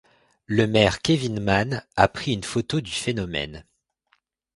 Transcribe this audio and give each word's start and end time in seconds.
Le 0.47 0.65
maire 0.65 1.03
Kevin 1.03 1.39
Mann 1.39 1.85
a 1.95 2.07
pris 2.07 2.33
une 2.33 2.43
photo 2.43 2.81
du 2.81 2.89
phénomène. 2.89 3.63